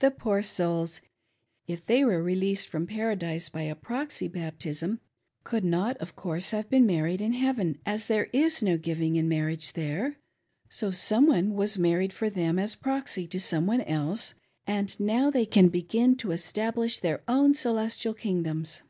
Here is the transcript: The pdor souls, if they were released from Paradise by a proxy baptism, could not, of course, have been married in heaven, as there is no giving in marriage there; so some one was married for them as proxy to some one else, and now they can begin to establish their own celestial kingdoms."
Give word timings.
The 0.00 0.10
pdor 0.10 0.44
souls, 0.44 1.00
if 1.68 1.86
they 1.86 2.04
were 2.04 2.20
released 2.20 2.66
from 2.68 2.88
Paradise 2.88 3.48
by 3.48 3.62
a 3.62 3.76
proxy 3.76 4.26
baptism, 4.26 4.98
could 5.44 5.62
not, 5.64 5.96
of 5.98 6.16
course, 6.16 6.50
have 6.50 6.68
been 6.68 6.86
married 6.86 7.20
in 7.20 7.34
heaven, 7.34 7.78
as 7.86 8.06
there 8.06 8.24
is 8.32 8.64
no 8.64 8.76
giving 8.76 9.14
in 9.14 9.28
marriage 9.28 9.74
there; 9.74 10.16
so 10.68 10.90
some 10.90 11.28
one 11.28 11.54
was 11.54 11.78
married 11.78 12.12
for 12.12 12.28
them 12.28 12.58
as 12.58 12.74
proxy 12.74 13.28
to 13.28 13.38
some 13.38 13.64
one 13.68 13.82
else, 13.82 14.34
and 14.66 14.98
now 14.98 15.30
they 15.30 15.46
can 15.46 15.68
begin 15.68 16.16
to 16.16 16.32
establish 16.32 16.98
their 16.98 17.22
own 17.28 17.54
celestial 17.54 18.12
kingdoms." 18.12 18.82